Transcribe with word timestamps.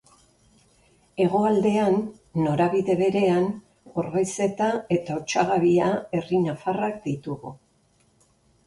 Hegoaldean, 1.25 1.99
norabide 2.45 2.95
berean, 3.03 3.45
Orbaizeta 4.05 4.71
eta 4.99 5.21
Otsagabia 5.23 5.95
herri 6.21 6.43
nafarrak 6.49 7.01
ditugu. 7.09 7.55